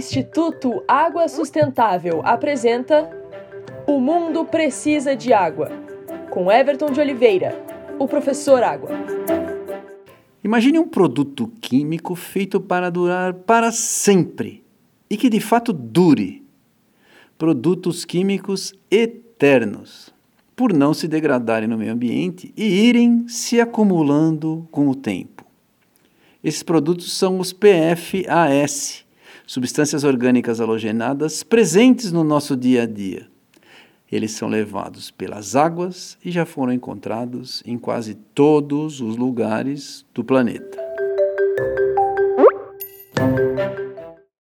Instituto 0.00 0.82
Água 0.88 1.28
Sustentável 1.28 2.22
apresenta 2.24 3.10
O 3.86 4.00
Mundo 4.00 4.46
Precisa 4.46 5.14
de 5.14 5.30
Água, 5.30 5.70
com 6.30 6.50
Everton 6.50 6.90
de 6.90 6.98
Oliveira, 6.98 7.62
o 7.98 8.08
professor 8.08 8.62
Água. 8.62 8.88
Imagine 10.42 10.78
um 10.78 10.88
produto 10.88 11.52
químico 11.60 12.14
feito 12.14 12.58
para 12.58 12.88
durar 12.88 13.34
para 13.34 13.70
sempre 13.70 14.64
e 15.10 15.18
que 15.18 15.28
de 15.28 15.38
fato 15.38 15.70
dure. 15.70 16.42
Produtos 17.36 18.06
químicos 18.06 18.72
eternos, 18.90 20.14
por 20.56 20.72
não 20.72 20.94
se 20.94 21.06
degradarem 21.06 21.68
no 21.68 21.76
meio 21.76 21.92
ambiente 21.92 22.54
e 22.56 22.88
irem 22.88 23.28
se 23.28 23.60
acumulando 23.60 24.66
com 24.70 24.88
o 24.88 24.94
tempo. 24.94 25.44
Esses 26.42 26.62
produtos 26.62 27.12
são 27.12 27.38
os 27.38 27.52
PFAS, 27.52 29.04
substâncias 29.50 30.04
orgânicas 30.04 30.60
halogenadas 30.60 31.42
presentes 31.42 32.12
no 32.12 32.22
nosso 32.22 32.56
dia 32.56 32.84
a 32.84 32.86
dia. 32.86 33.26
Eles 34.10 34.30
são 34.30 34.48
levados 34.48 35.10
pelas 35.10 35.56
águas 35.56 36.16
e 36.24 36.30
já 36.30 36.46
foram 36.46 36.72
encontrados 36.72 37.60
em 37.66 37.76
quase 37.76 38.14
todos 38.14 39.00
os 39.00 39.16
lugares 39.16 40.06
do 40.14 40.22
planeta. 40.22 40.79